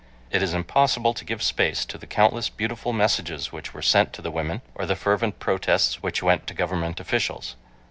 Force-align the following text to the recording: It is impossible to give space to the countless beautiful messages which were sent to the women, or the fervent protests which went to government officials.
It 0.31 0.41
is 0.41 0.55
impossible 0.55 1.13
to 1.13 1.23
give 1.23 1.43
space 1.43 1.85
to 1.85 1.95
the 1.95 2.07
countless 2.07 2.49
beautiful 2.49 2.91
messages 2.91 3.51
which 3.51 3.71
were 3.75 3.83
sent 3.83 4.13
to 4.13 4.23
the 4.23 4.31
women, 4.31 4.63
or 4.73 4.87
the 4.87 4.95
fervent 4.95 5.37
protests 5.37 6.01
which 6.01 6.23
went 6.23 6.47
to 6.47 6.55
government 6.55 6.99
officials. 6.99 7.55